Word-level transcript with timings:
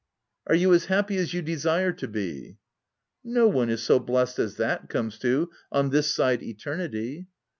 "Are 0.47 0.55
you 0.55 0.73
as 0.73 0.85
happy 0.85 1.15
as 1.17 1.31
you 1.33 1.43
desire 1.43 1.91
to 1.93 2.07
be 2.07 2.57
¥'" 2.57 2.57
No 3.35 3.47
one 3.47 3.69
is 3.69 3.83
so 3.83 3.99
blest 3.99 4.39
as 4.39 4.55
that 4.55 4.89
comes 4.89 5.19
to, 5.19 5.51
on 5.71 5.91
this 5.91 6.11
side 6.11 6.41
eternity." 6.41 7.27